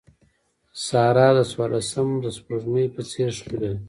[0.85, 3.77] سارده د څوارلسم سپوږمۍ په څېر ښکلې ده.